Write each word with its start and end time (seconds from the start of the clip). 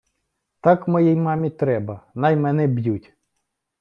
Так 0.61 0.87
моїй 0.87 1.15
мамі 1.15 1.49
треба: 1.49 2.05
най 2.15 2.35
мене 2.35 2.67
б'ють. 2.67 3.13